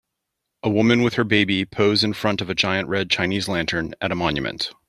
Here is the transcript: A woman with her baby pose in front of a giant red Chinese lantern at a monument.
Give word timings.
A 0.63 0.69
woman 0.71 1.03
with 1.03 1.13
her 1.13 1.23
baby 1.23 1.63
pose 1.63 2.03
in 2.03 2.13
front 2.13 2.41
of 2.41 2.49
a 2.49 2.55
giant 2.55 2.87
red 2.87 3.11
Chinese 3.11 3.47
lantern 3.47 3.93
at 4.01 4.11
a 4.11 4.15
monument. 4.15 4.71